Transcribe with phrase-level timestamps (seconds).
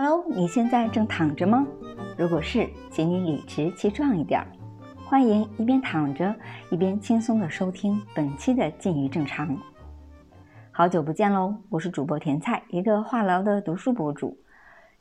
[0.00, 1.66] Hello，你现在正躺着吗？
[2.16, 4.46] 如果是，请你理直气壮一点。
[5.04, 6.32] 欢迎一边躺着
[6.70, 9.48] 一边轻松的收听本期的《禁欲正常》。
[10.70, 14.38] 好久不见喽，我是主播甜菜，一个话痨的读书博主。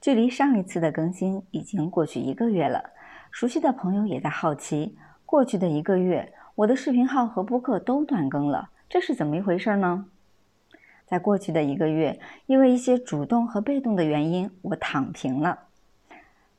[0.01, 2.83] 距离上一次的更新已经过去一个月了，
[3.29, 10.05] 熟悉的朋友也在好奇，过去的一个月，我的视频号和播客都断更了，这是怎么一回事呢？
[11.07, 15.59] 在过去的一个月，因为一些主动和被动的原因，我躺平了。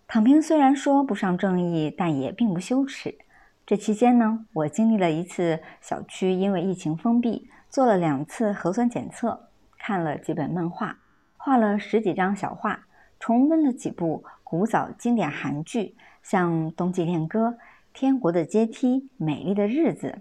[0.06, 3.18] 躺平虽然说不上正义，但也并不羞耻。
[3.66, 10.98] 这期间呢，我经历了一次小区因为疫情封闭，做了两次核酸检测，看了几本漫画，
[11.36, 12.86] 画了十几张小画，
[13.20, 17.48] 重温了几部古早经典韩剧，像《冬季恋歌》
[17.92, 20.20] 《天国的阶梯》《美丽的日子》，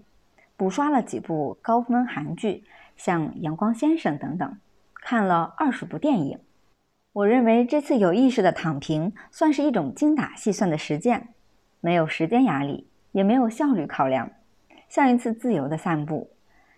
[0.58, 2.64] 补刷了几部高分韩剧。
[2.98, 4.58] 像《阳光先生》等等，
[5.00, 6.38] 看了二十部电影。
[7.14, 11.28] 我认为这次有意识的躺平，算是一种精打细算的实践，
[11.80, 14.30] 没有时间压力，也没有效率考量，
[14.88, 16.30] 像一次自由的散步。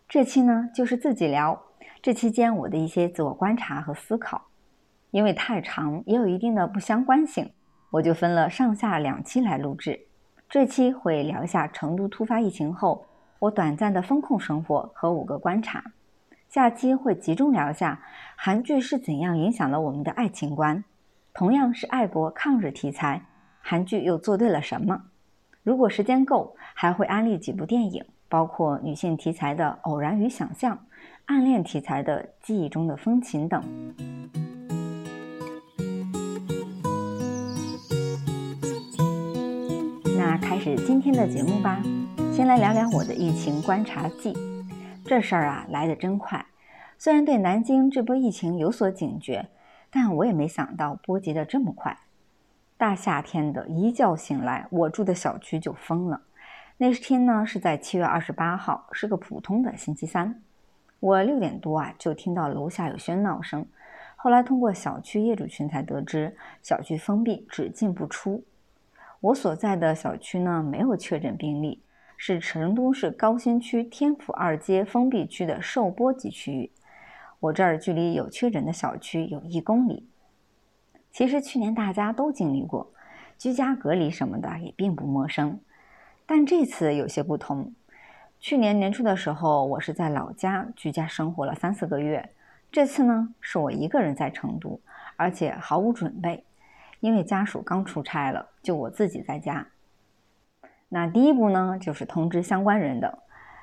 [0.09, 1.61] 这期呢，就是自己聊
[2.01, 4.47] 这期间我的一些自我观察和思考。
[5.11, 7.53] 因为太长，也有一定的不相关性，
[7.91, 10.07] 我就分了上下两期来录制。
[10.49, 13.05] 这期会聊一下成都突发疫情后，
[13.41, 15.83] 我短暂的风控生活和五个观察。
[16.51, 18.01] 下期会集中聊一下
[18.35, 20.83] 韩剧是怎样影响了我们的爱情观，
[21.33, 23.23] 同样是爱国抗日题材，
[23.61, 25.03] 韩剧又做对了什么？
[25.63, 30.77] 如果时间够，还会安利几部电影，包括女性题材的《偶然与想象》，
[31.27, 33.63] 暗恋题材的《记忆中的风琴》等。
[40.19, 41.81] 那开始今天的节目吧，
[42.33, 44.35] 先来聊聊我的疫情观察记。
[45.11, 46.47] 这事儿啊来得真快，
[46.97, 49.49] 虽然对南京这波疫情有所警觉，
[49.91, 51.99] 但我也没想到波及的这么快。
[52.77, 56.21] 大夏天的一觉醒来，我住的小区就封了。
[56.77, 60.41] 那天呢是在七月二十八号，是个普通的星期三。
[61.01, 63.67] 我六点多啊就听到楼下有喧闹声，
[64.15, 68.45] 后来通过小区业主群才得知，小区封闭，只进不出。
[69.19, 71.83] 我所在的小区呢没有确诊病例。
[72.23, 76.71] 是成都市高新区天府二街封闭区的受波及区域，
[77.41, 80.07] 我这儿距离有确诊的小区有一公里。
[81.11, 82.93] 其实去年大家都经历过
[83.39, 85.59] 居家隔离什么的，也并不陌生。
[86.27, 87.73] 但这次有些不同。
[88.39, 92.29] 去年年初的时候，我是在老家居家生活了三四个月，
[92.71, 94.79] 这次呢，是我一个人在成都，
[95.17, 96.45] 而且毫无准备，
[97.01, 99.67] 因为家属刚出差了，就我自己在家。
[100.93, 103.17] 那第一步呢，就是通知相关人等，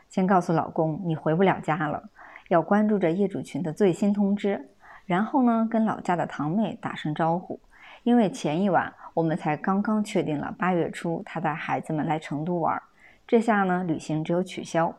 [0.10, 2.10] 先告诉老公你回不了家了，
[2.48, 4.70] 要关注着业主群的最新通知。
[5.06, 7.60] 然后呢，跟老家的堂妹打声招呼，
[8.04, 12.82] 因为前一晚我们才刚刚确定了八月初她带孩子们来成都玩，
[13.28, 14.96] 这下呢旅行只有取消。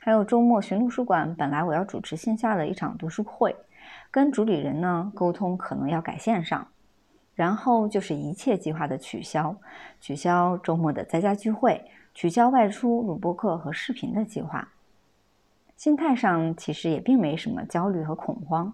[0.00, 3.54] 还有周末寻路书馆，本来我要主持线下的一场读书会，
[4.10, 6.66] 跟主理人呢沟通，可能要改线上。
[7.34, 9.56] 然后就是一切计划的取消，
[10.00, 11.84] 取消周末的在家聚会，
[12.14, 14.68] 取消外出录播课和视频的计划。
[15.76, 18.72] 心态上其实也并没什么焦虑和恐慌。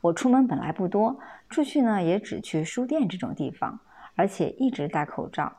[0.00, 1.18] 我出门本来不多，
[1.50, 3.78] 出去呢也只去书店这种地方，
[4.16, 5.52] 而且一直戴口罩。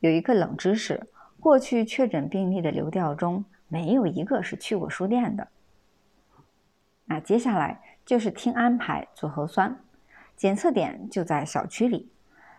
[0.00, 1.06] 有一个冷知识：
[1.38, 5.48] 过去确诊病例的流调中，没有一个是去过书店的。
[7.04, 9.78] 那接下来就是听安排做核酸。
[10.42, 12.10] 检测点就在小区里，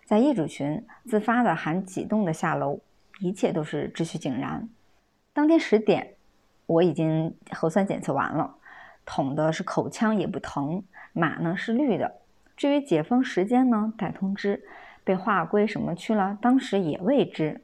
[0.06, 2.80] 在业主群自发的喊几栋的下楼，
[3.20, 4.70] 一切都是秩序井然。
[5.34, 6.14] 当天十点，
[6.66, 8.56] 我已经核酸检测完了，
[9.06, 12.22] 捅的是口腔也不疼，码呢是绿的。
[12.56, 14.64] 至于解封时间呢，待通知，
[15.04, 17.60] 被划归什么区了，当时也未知。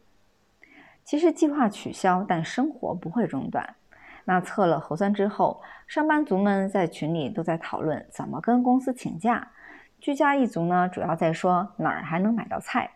[1.06, 3.78] 其实计划取消，但生活不会中断。
[4.26, 9.54] 那测了核酸之后，上班族们在群里都在讨论怎么跟公司请假。
[10.00, 12.92] 居家一族呢，主要在说哪儿还能买到菜。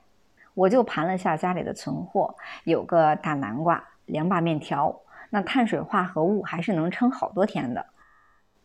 [0.54, 5.02] 我就盘了下家里的存货，有个大南瓜，两把面条，
[5.32, 7.88] 那碳水化合物还是能撑好多天的。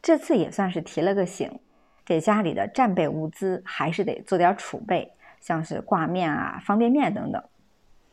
[0.02, 1.60] 这次也算是提了个醒，
[2.04, 7.42] 给家里的战备物资还是得做点储备，像是挂面啊、方便面等等。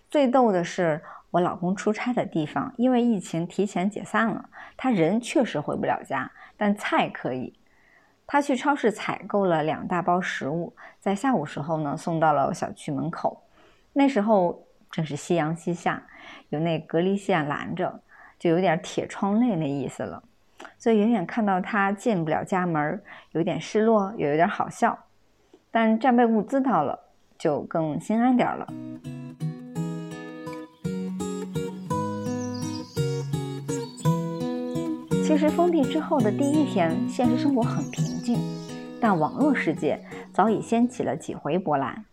[0.09, 7.53] 最逗的是，我老公出差的地方因为疫情提前解散了，他人确实回不了家，但菜可以。
[8.27, 13.43] 他去超市采购了两大包食物，在下午时候呢送到了小区门口。
[13.93, 16.03] 那时候正是夕阳西下，
[16.49, 18.01] 有那隔离线拦着，
[18.39, 20.23] 就有点铁窗泪那意思了。
[20.77, 23.01] 所以远远看到他进不了家门，
[23.31, 24.97] 有点失落，又有点好笑。
[25.69, 26.97] 但战备物资到了，
[27.37, 28.67] 就更心安点了。
[35.25, 38.14] 其实封闭之后的第一天，现实生活很平
[39.01, 42.05] 但网络世界早已掀起了几回波澜。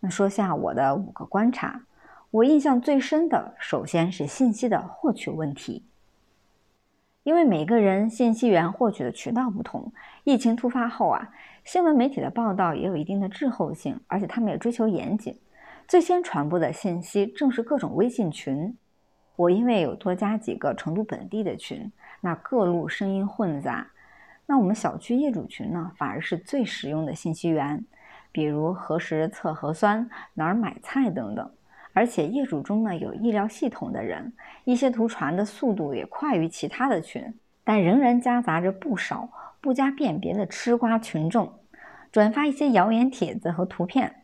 [0.00, 1.82] 那说下我的五个观察，
[2.30, 5.84] 我印象最深的，首先是信息的获取问题。
[7.22, 9.92] 因为每个人信息源获取的渠道不同，
[10.24, 11.30] 疫情突发后啊，
[11.62, 15.38] 新闻媒体的报道也有一定的滞后性，而且他们也追求严谨。
[15.86, 18.76] 最先传播的信息正是各种微信群。
[19.36, 23.88] 我因为有多加几个成都本地的群，那各路声音混杂。
[24.46, 27.84] 那我们小区业主群呢，反而是最实用的信息源，
[28.30, 31.50] 比如何时测核酸、哪儿买菜等等。
[31.94, 34.32] 而且业主中呢有医疗系统的人，
[34.64, 37.34] 一些图传的速度也快于其他的群，
[37.64, 39.28] 但仍然夹杂着不少
[39.60, 41.52] 不加辨别的吃瓜群众，
[42.10, 44.22] 转发一些谣言帖子和图片，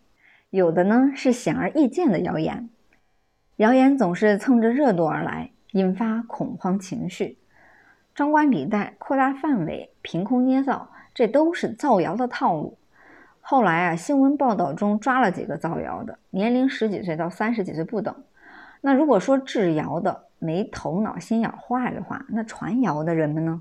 [0.49, 2.71] 有的呢是显而易见的谣言。
[3.57, 7.37] 谣言总是蹭着热度而来，引发恐慌情绪，
[8.19, 12.77] 张冠李戴、扩大范围、凭空捏造，这都是造谣的套路。
[13.41, 18.13] 后来啊，新闻报道中抓了几个造谣的，年龄十几岁到三十几岁不等。
[18.81, 23.61] 那如果说制谣的没头脑、心眼坏的话，那传谣的人们呢？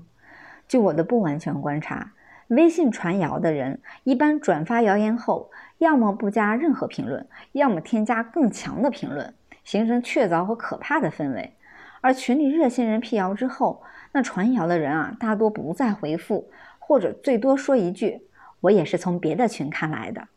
[0.66, 2.14] 据我的不完全观察，
[2.48, 9.32] 微信传谣的人一般转发谣言后，要么不加任何评论，要么添加更强的评论。
[9.62, 11.54] 形成确凿和可怕的氛围，
[12.00, 18.22] 而群里热心人辟谣之后，那传谣的人啊，大多不再回复，或者最多说一句
[18.62, 20.28] “我也是从别的群看来的”。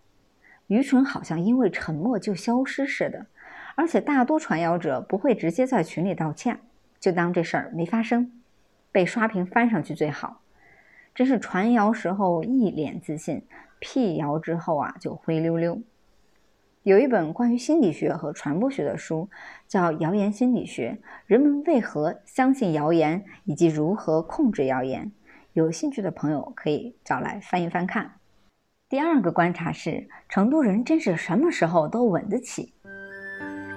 [0.67, 3.25] 愚蠢好像因为沉默就消失似的，
[3.75, 6.59] 而且大多传谣者不会直接在群里道歉，
[6.99, 8.31] 就当这事儿没发生，
[8.91, 10.41] 被刷屏翻上去最好。
[11.13, 13.43] 真是传谣时候一脸自信，
[13.79, 15.81] 辟谣之后啊就灰溜溜。
[16.83, 19.29] 有一本关于心理学和传播学的书，
[19.67, 20.97] 叫《谣言心理学：
[21.27, 25.05] 人们为何相信谣言以及如何控制谣言》。
[25.53, 28.13] 有兴趣的朋友可以找来翻一翻看。
[28.89, 32.73] 第二个观察是，成都人真是什么时候都稳得起。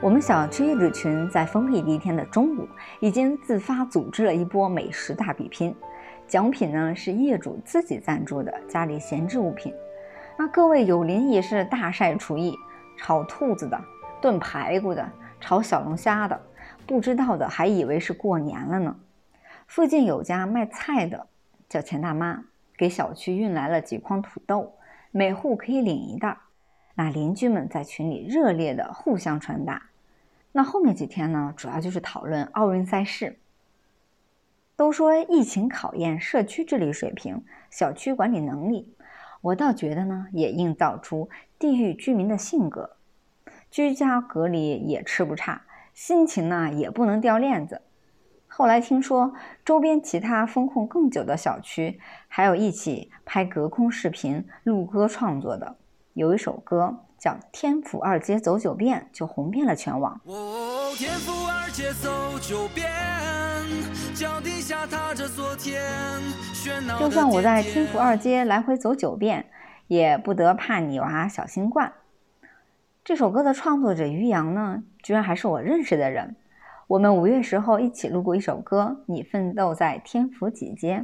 [0.00, 2.66] 我们小区业主群在封闭第一天的中午，
[3.00, 5.74] 已经自发组织了一波美食大比拼，
[6.26, 9.74] 奖品呢是业主自己赞助的家里闲置物品。
[10.38, 12.56] 那各位友邻也是大晒厨艺。
[12.96, 13.81] 炒兔子的，
[14.20, 15.11] 炖排骨的，
[15.41, 16.41] 炒小龙虾的，
[16.87, 18.96] 不知道的还以为是过年了呢。
[19.67, 21.26] 附近有家卖菜的，
[21.69, 22.44] 叫钱大妈，
[22.76, 24.75] 给小区运来了几筐土豆，
[25.11, 26.38] 每户可以领一袋。
[26.94, 29.90] 那邻居们在群里热烈的互相传达。
[30.52, 33.38] 那后面几天呢，主要就是讨论奥运赛事。
[34.76, 38.94] 都说疫情考验社区治理水平、小区管理能力。
[39.44, 42.96] 我倒觉得呢，也映造出地域居民的性格，
[43.70, 47.82] 居家隔离也吃不差，心情呢也不能掉链子。
[48.46, 55.76] 后来听说周边其他封控更久的小区，还有一起拍隔空视频录歌创作的，
[56.14, 60.21] 有一首歌叫《天府二街走九遍》，就红遍了全网。
[60.26, 62.87] 哦天府二街走九遍，
[64.15, 65.81] 脚底下踏着昨天。
[66.53, 69.47] 喧闹就算我在天府二街来回走九遍，
[69.87, 71.94] 也不得怕你娃小心冠。
[73.03, 76.37] 这首歌的创作者于洋呢，居然还是我认识的人。
[76.88, 80.99] 我们五月时候一起录过一首歌《你奋斗在天府几街》，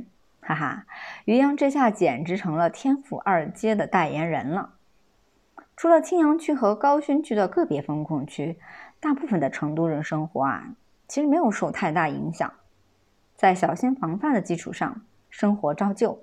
[0.47, 0.85] 哈哈，
[1.25, 4.75] 于洋这下简直成了天府二街的代言人了。
[5.81, 8.59] 除了青羊区和高新区的个别风控区。
[9.01, 10.75] 大部分的成都人生活啊，
[11.09, 12.53] 其实没有受太大影响，
[13.35, 16.23] 在小心防范的基础上，生活照旧，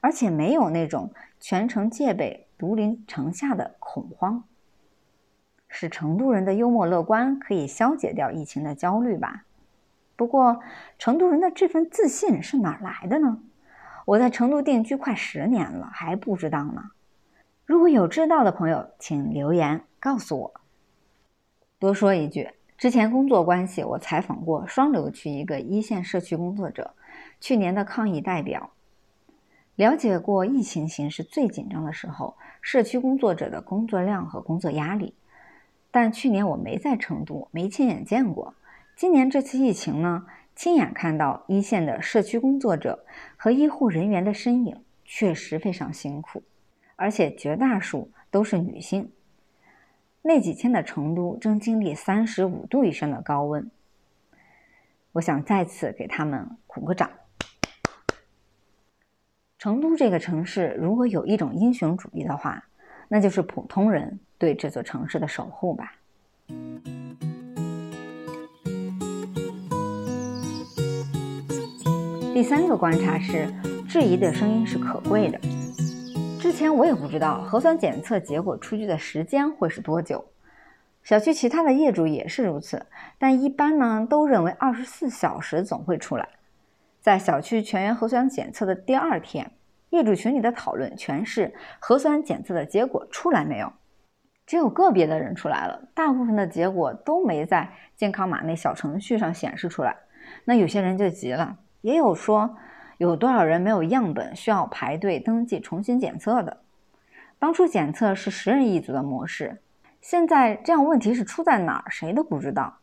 [0.00, 4.44] 而且没有那种全城戒备、独临城下的恐慌，
[5.68, 9.44] 是成都人的幽默乐观可以消解掉疫情的焦虑吧。
[10.16, 10.62] 不过，
[10.98, 13.42] 成都人的这份自信是哪来的呢？
[14.06, 16.84] 我在成都定居快十年了，还不知道呢。
[17.68, 20.60] 如果有知道的朋友，请留言告诉我。
[21.78, 22.48] 多说一句，
[22.78, 26.94] 之前工作关系，我采访过双流区一个一线社区工作者，
[27.42, 28.70] 去年的抗疫代表，
[29.76, 35.12] 了解过疫情形势最紧张的时候，社区工作者的工作量和工作压力。
[35.90, 38.54] 但去年我没在成都，没亲眼见过。
[38.96, 40.24] 今年这次疫情呢，
[40.56, 43.04] 亲眼看到一线的社区工作者
[43.36, 46.42] 和医护人员的身影，确实非常辛苦，
[46.98, 49.12] 而且绝大数都是女性。
[50.22, 53.70] 那几天的成都正经历三十五度以上的高温，
[55.12, 57.08] 我想再次给他们鼓个掌。
[59.58, 62.64] 成都这个城市，如果有一种英雄主义的话，
[63.06, 65.94] 那就是普通人对这座城市的守护吧。
[72.34, 73.52] 第三个观察是，
[73.88, 75.57] 质疑的声音是可贵的。
[76.38, 80.24] 之前我也不知道核酸检测结果出具的时间会是多久，
[81.02, 82.86] 小区其他的业主也是如此，
[83.18, 86.28] 但一般呢都认为二十四小时总会出来。
[87.00, 89.50] 在小区全员核酸检测的第二天，
[89.90, 93.72] 业主群里的讨论全是核酸检测的结果出来没有，
[94.46, 99.96] 只有个别的人出来了，大部分的结果都没在健康码那小程序上显示出来。
[100.44, 102.56] 那有些人就急了，也有说。
[102.98, 106.58] 有多少人没有样本需要排队登记重新检测的？
[107.38, 109.60] 当初检测是十人一组的模式，
[110.00, 111.84] 现在这样问题是出在哪儿？
[111.90, 112.78] 谁都不知道。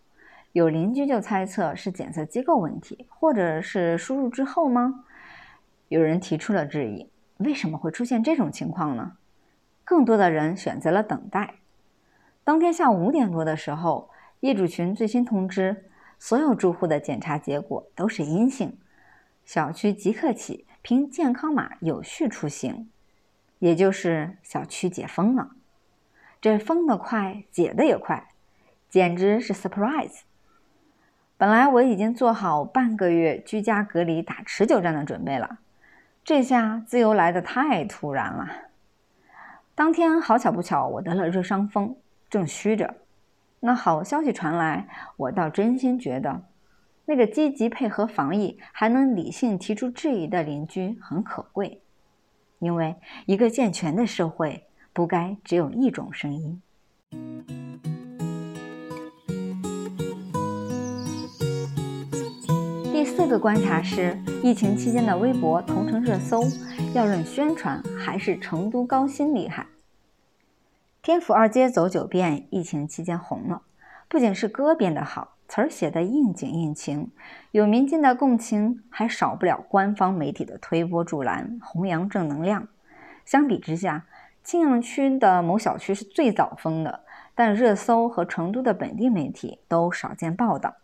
[0.54, 5.04] 有邻居就猜测是检测机构问题，或者是输入之后吗？
[5.90, 9.18] 有人提出了质疑：为什么会出现这种情况呢？
[9.84, 11.56] 更多的人选择了等待。
[12.46, 18.78] 当天下午五点多的时候，业主群最新通知，所有住户的检查结果都是阴性。
[19.46, 22.90] 小区即刻起凭健康码有序出行，
[23.60, 25.52] 也就是小区解封了。
[26.42, 28.32] 这封的快，解的也快，
[28.90, 30.22] 简直是 surprise。
[31.38, 35.60] 本来我已经做好半个月居家隔离打持久战的准备了，
[36.24, 38.50] 这下自由来的太突然了。
[39.76, 41.98] 当天好巧不巧，我得了热伤风，
[42.30, 42.96] 正虚着。
[43.60, 44.88] 那好消息传来，
[45.18, 46.44] 我倒真心觉得。
[47.08, 51.82] 那个积极配合防疫还能理性提出质疑的邻居很可贵，
[52.58, 52.96] 因为
[53.28, 56.62] 一个健全的社会不该只有一种声音。
[62.92, 66.42] 第四个观察是，疫情期间的微博同城热搜，
[66.96, 69.68] 要论宣传还是成都高新厉害。
[71.04, 73.62] 天府二街走九遍，疫情期间红了，
[74.10, 75.35] 不仅是歌编得好。
[75.48, 77.12] 词儿写的应景应情，
[77.52, 82.68] 有民间的共情，还少不了官方媒体的推波助澜，弘扬正能量。
[83.24, 84.06] 相比之下，
[84.44, 87.04] 青羊区的某小区是最早封的，
[87.36, 90.76] 但热搜和成都的本地媒体都少见报道。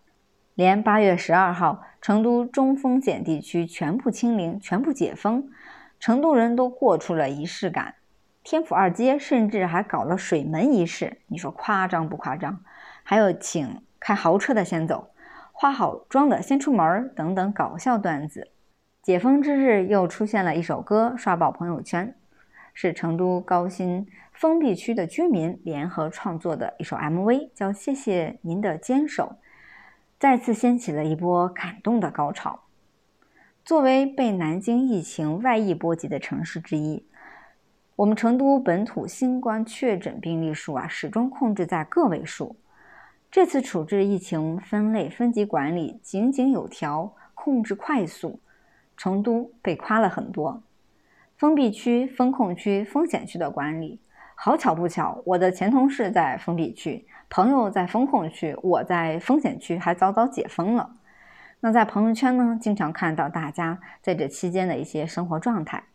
[0.53, 5.50] 连八月十二号，成都中风险地区全部清零、全部解封，
[6.00, 7.96] 成都人都过出了仪式感。
[8.44, 12.63] 天府二街甚至还搞了水门仪式，你说夸张不夸张？
[13.03, 13.82] 还有请。
[14.01, 15.12] 开豪车的先走，
[15.53, 18.50] 化好妆的先出门等等搞笑段子。
[19.03, 22.15] 解封之日又出现了一首歌刷爆朋友圈，
[22.74, 29.24] 是成都高新封闭区的居民联合创作的一首 MV，叫《谢谢您的坚守》，
[30.20, 32.62] 再次掀起了一波感动的高潮。
[33.63, 37.05] 作为被南京疫情外溢波及的城市之一，
[37.96, 42.55] 我们成都本土新冠确诊病例数啊始终控制在个位数。
[43.31, 48.41] 这次处置疫情分类分级管理井井有条，控制快速，
[48.97, 50.61] 成都被夸了很多。
[51.38, 54.01] 封闭区、封控区、风险区的管理，
[54.35, 60.93] 好巧不巧，我的前同事在封闭区，朋友在风控区，我在风险区，还早早解封了。
[61.61, 65.85] 那在朋友圈呢，经常看到大家在这期间的一些生活状态，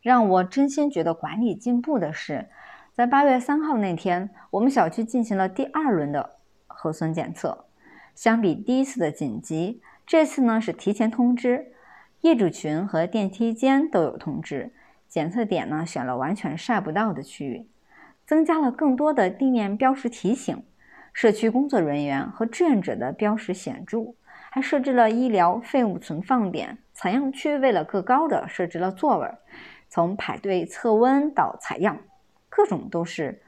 [0.00, 2.48] 让我真心觉得管理进步的是。
[2.94, 7.64] 在八月三号那天，我们小区进行了第二轮的核酸检测。
[8.14, 11.72] 相比第一次的紧急，这次呢是提前通知，
[12.20, 14.74] 业主群和电梯间都有通知。
[15.08, 17.66] 检测点呢选了完全晒不到的区域，
[18.26, 20.62] 增加了更多的地面标识提醒，
[21.14, 24.14] 社区工作人员和志愿者的标识显著，
[24.50, 26.76] 还设置了医疗废物存放点。
[26.92, 29.26] 采样区为了个高的设置了座位，
[29.88, 31.96] 从排队测温到采样。
[32.54, 33.40] 各种都是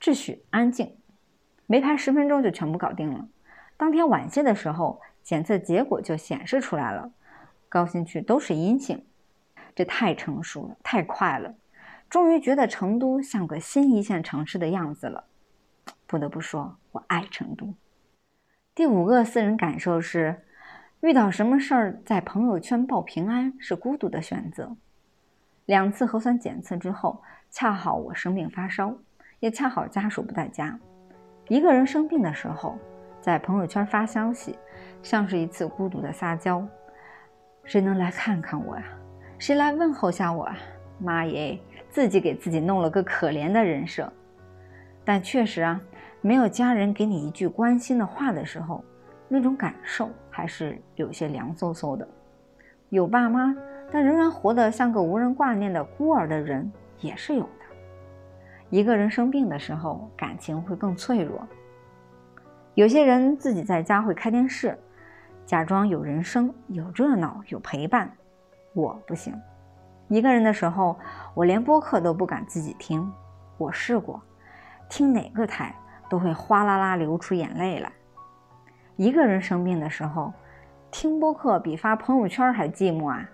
[0.00, 0.96] 秩序安静，
[1.66, 3.28] 没排十分钟就全部搞定了。
[3.76, 7.12] 当天晚些的时候，检测结果就显示出来了，
[7.68, 9.06] 高新区都是阴性，
[9.72, 11.54] 这太成熟了，太快了，
[12.08, 15.26] 终于觉得成都像个新一线城市的样子了。
[16.08, 17.74] 不得不说，我爱成都。
[18.74, 20.44] 第五个私人感受是，
[21.02, 24.76] 遇到什么事儿在朋友圈报平安是孤独的选择。
[25.66, 27.22] 两次核酸检测之后。
[27.50, 28.94] 恰好我生病发烧，
[29.40, 30.78] 也恰好家属不在家。
[31.48, 32.78] 一个人生病的时候，
[33.20, 34.56] 在朋友圈发消息，
[35.02, 36.64] 像是一次孤独的撒娇。
[37.64, 38.84] 谁能来看看我呀？
[39.36, 40.56] 谁来问候下我啊？
[41.00, 44.10] 妈耶，自己给自己弄了个可怜的人设。
[45.04, 45.80] 但确实啊，
[46.20, 48.84] 没有家人给你一句关心的话的时候，
[49.26, 52.06] 那种感受还是有些凉飕飕的。
[52.90, 53.56] 有爸妈，
[53.90, 56.70] 但仍然活得像个无人挂念的孤儿的人。
[57.00, 57.50] 也是有的。
[58.70, 61.46] 一个人生病的时候，感情会更脆弱。
[62.74, 64.78] 有些人自己在家会开电视，
[65.44, 68.10] 假装有人生、有热闹、有陪伴。
[68.72, 69.34] 我不行，
[70.08, 70.96] 一个人的时候，
[71.34, 73.12] 我连播客都不敢自己听。
[73.58, 74.22] 我试过，
[74.88, 75.74] 听哪个台
[76.08, 77.90] 都会哗啦啦流出眼泪来。
[78.96, 80.32] 一个人生病的时候，
[80.92, 83.28] 听播客比发朋友圈还寂寞啊！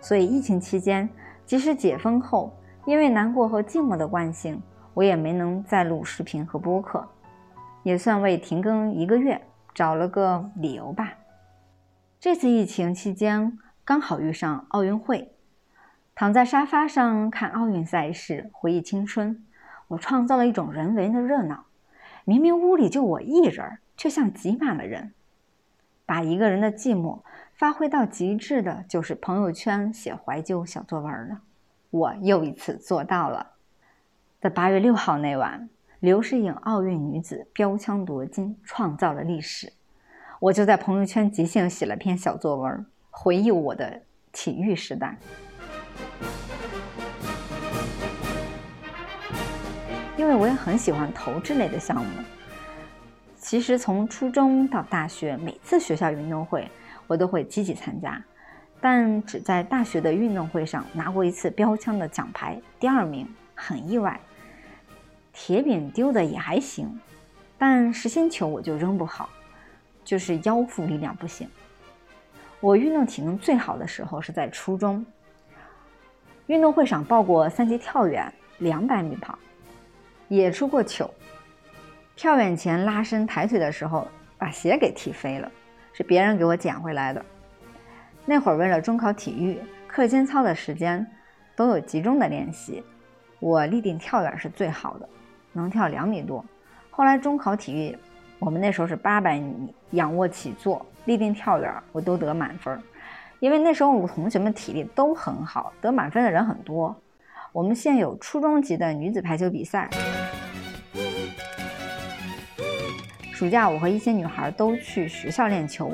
[0.00, 1.08] 所以疫情期间，
[1.44, 4.60] 即使解封后，因为难过和寂寞的惯性，
[4.94, 7.08] 我也没能再录视频和播客。
[7.84, 9.40] 也算为停更一个月
[9.74, 11.14] 找了个理由吧。
[12.20, 15.32] 这次疫情期间刚好遇上奥运会，
[16.14, 19.44] 躺在沙发上看奥运赛事，回忆青春。
[19.88, 21.64] 我创造了一种人为的热闹，
[22.24, 25.12] 明明屋里就我一人，却像挤满了人。
[26.06, 27.20] 把一个人的寂寞
[27.54, 31.40] 发挥到极致的，就是朋友圈写怀旧小作文了。
[31.92, 33.52] 我又一次做到了。
[34.40, 35.68] 在八月六号那晚。
[36.00, 39.72] 刘诗颖奥运女子标枪夺金，创造了历史。
[40.40, 45.16] 我就在朋友圈即兴写了篇小作文，回忆我的体育时代。
[50.16, 52.10] 因为我也很喜欢投掷类的项目。
[53.36, 56.68] 其实从初中到大学，每次学校运动会，
[57.06, 58.20] 我都会积极参加，
[58.82, 64.20] 但只在大学的运动会上拿过一次标枪的奖牌，第二名，很意外。
[65.32, 67.00] 铁饼丢的也还行，
[67.56, 69.30] 但实心球我就扔不好，
[70.04, 71.48] 就是腰腹力量不行。
[72.58, 75.06] 我运动体能最好的时候是在初中，
[76.48, 79.38] 运动会上报过三级跳远、两百米跑，
[80.26, 81.08] 也出过糗。
[82.16, 85.48] 跳远前拉伸抬腿的时候，把鞋给踢飞了，
[85.92, 87.24] 是别人给我捡回来的。
[88.24, 91.04] 那会儿为了中考体育，课间操的时间
[91.56, 92.82] 都有集中的练习，
[93.40, 95.08] 我立定跳远是最好的。
[95.52, 96.44] 能跳两米多，
[96.90, 97.98] 后来中考体育，
[98.38, 102.80] 我们那时候是八百米仰卧起坐、立定跳远，我都得满分。
[103.40, 106.96] 因为那时候我同学们体力都很好，得满分的人很多。
[107.52, 109.90] 我们现有初中级的女子排球比赛，
[113.32, 115.92] 暑假我和一些女孩都去学校练球，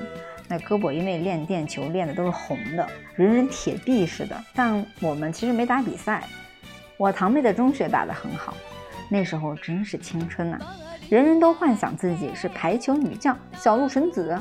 [0.49, 4.43] 那胳膊因为练电球练的都是红的，人人铁臂似的。
[4.55, 6.27] 但我们其实没打比赛，
[6.97, 8.57] 我堂妹在中学打得很好。
[9.11, 10.59] 那时候真是青春呐，
[11.11, 14.41] 人人都幻想自己是排球女将小鹿纯子。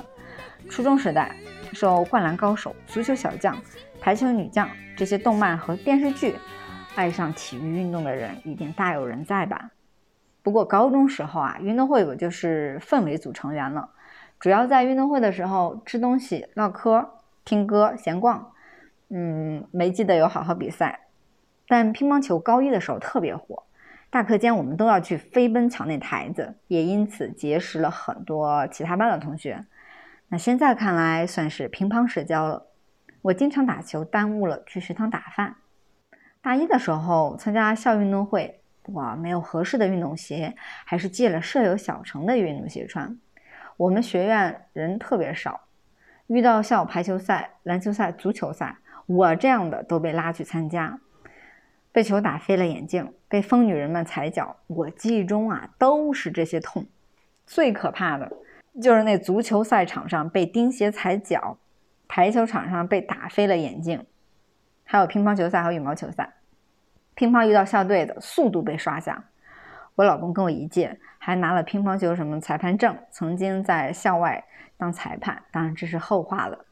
[0.70, 1.36] 初中时代
[1.74, 3.56] 受《灌篮高手》《足球小将》
[4.02, 4.68] 《排球女将》
[4.98, 6.36] 这些动漫和电视剧，
[6.96, 9.72] 爱上体育运动的人一定大有人在吧？
[10.44, 13.90] 不过高中时候啊，运动会我就是氛围组成员了，
[14.40, 17.08] 主要在运动会的时候吃东西、唠嗑、
[17.44, 18.52] 听歌、闲逛。
[19.10, 21.08] 嗯，没记得有好好比赛，
[21.68, 23.64] 但乒乓球高一的时候特别火。
[24.10, 29.66] 大课间，我们都要去飞奔抢那台子，也因此结识了很多其他班的同学。
[30.30, 32.68] 那现在看来算是乒乓社交了。
[33.22, 35.56] 我经常打球，耽误了去食堂打饭。
[36.42, 43.18] 大一的时候参加校运动会，我没有合适的运动鞋，还是借了舍友小程的运动鞋穿。
[43.78, 45.62] 我们学院人特别少，
[46.26, 51.00] 遇到校排球赛、篮球赛、足球赛，我这样的都被拉去参加。
[51.92, 56.86] 被球打飞了眼镜，被疯女人们踩脚，我记忆中啊都是这些痛。
[57.46, 58.32] 最可怕的
[58.82, 61.58] 就是那足球赛场上被钉鞋踩脚，
[62.08, 64.06] 排球场上被打飞了眼镜，
[64.84, 66.34] 还有乒乓球赛和羽毛球赛。
[67.14, 69.26] 乒乓遇到校队的速度被刷下。
[69.98, 74.46] 我老公跟我一届，还拿了乒乓球什么裁判证，曾经在校外
[74.78, 76.66] 当裁判，当然这是后话了。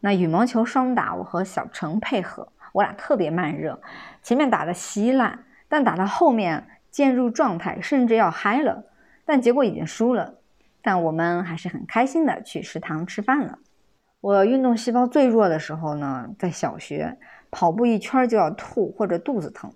[0.00, 2.48] 那羽毛球双打，我和小程配合。
[2.72, 3.82] 我俩特别慢热，
[4.22, 8.86] 前面打的稀烂，但打到后面渐入状态，甚至要嗨了。
[9.26, 10.36] 但结果已经输了，
[10.80, 13.58] 但我们还是很开心的去食堂吃饭了。
[14.22, 17.18] 我运动细胞最弱的时候呢，在小学
[17.50, 19.70] 跑步一圈就要吐或者肚子疼。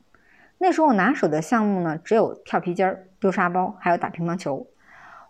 [0.65, 4.67] 那时候拿手的项目呢，只有跳皮筋儿、丢沙包，还有打乒乓球。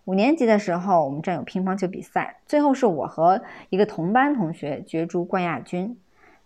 [0.04, 5.98] 五年级的时候，我们站有乒乓球比赛，最后是我和一个同班同学角逐冠亚军。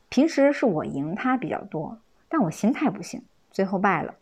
[0.09, 1.98] 平时是我赢他比较多，
[2.31, 4.14] 但我心态不行，最后败了。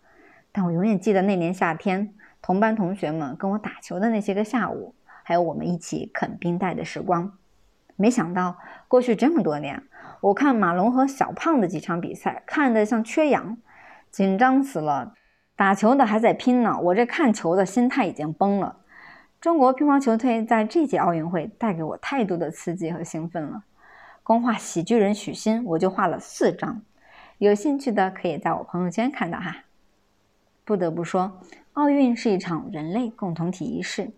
[0.50, 7.38] 但我永远记得那年夏天，同班同学们跟我打球的那些个下午，还有我们一起啃冰袋的时光。
[7.94, 9.84] 没想到过去这么多年，
[10.22, 13.58] 我看马龙和小胖的几场比赛，看得像缺氧，
[14.16, 15.12] 紧张死了。
[15.56, 18.78] 打球的还在拼呢，我这看球的心态已经崩了。
[19.42, 23.64] 中国乒乓球队在这届奥运会带给我太多的刺激和兴奋了。
[24.22, 26.80] 光画喜剧人许昕，我就画了四张，
[27.36, 29.54] 有兴趣的可以在我朋友圈看到哈。
[30.64, 31.38] 不得不说，
[31.74, 34.12] 奥运是一场人类共同体仪式。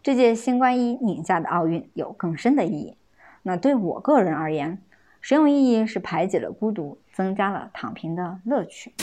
[0.00, 2.96] 这届新冠一拧下的奥运有更深的意义。
[3.42, 4.80] 那对我个人而言，
[5.20, 8.94] 实用意义是排解了孤独，增加了躺平的乐趣。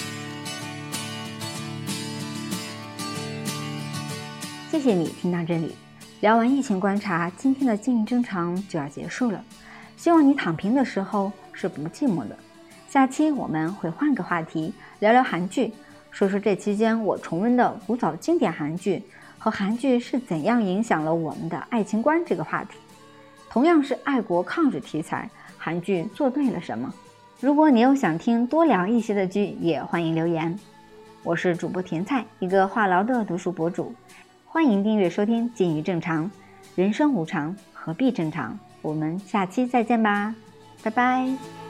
[4.72, 5.76] 谢谢你听到这里，
[6.22, 9.44] 聊完疫情观察，今天的静正常就要结束了。
[9.98, 12.38] 希望你躺平的时候是不寂寞的。
[12.88, 15.74] 下期我们会换个话题，聊聊韩剧，
[16.10, 19.04] 说说这期间我重温的古早经典韩剧
[19.38, 22.78] 和韩剧是怎样影响了我们的爱情观这个话题。
[23.50, 26.94] 同样是爱国抗日题材，韩剧做对了什么？
[27.42, 30.58] 如果你有想听多聊一些的剧，也欢迎留言。
[31.24, 33.94] 我是主播甜菜，一个话痨的读书博主，
[34.54, 36.26] 欢迎订阅收听《金鱼正常》，
[36.76, 38.60] 人生无常，何必正常？
[38.82, 40.36] 我们下期再见吧，
[40.84, 41.61] 拜拜。